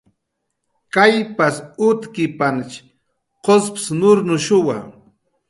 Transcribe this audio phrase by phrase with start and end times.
[0.95, 1.55] Kallps
[1.89, 2.75] utkipanch
[3.45, 4.77] gusp nurnuchwa